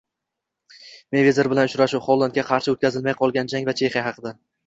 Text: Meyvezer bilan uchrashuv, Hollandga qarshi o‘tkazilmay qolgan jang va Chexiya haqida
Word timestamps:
Meyvezer 1.15 1.49
bilan 1.51 1.69
uchrashuv, 1.71 2.03
Hollandga 2.07 2.47
qarshi 2.49 2.73
o‘tkazilmay 2.75 3.17
qolgan 3.21 3.53
jang 3.55 3.69
va 3.71 3.79
Chexiya 3.83 4.07
haqida 4.09 4.35